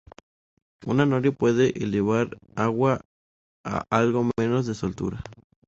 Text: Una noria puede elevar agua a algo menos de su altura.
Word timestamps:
Una 0.87 1.05
noria 1.05 1.31
puede 1.31 1.77
elevar 1.83 2.35
agua 2.55 3.01
a 3.63 3.85
algo 3.91 4.31
menos 4.35 4.65
de 4.65 4.73
su 4.73 4.87
altura. 4.87 5.21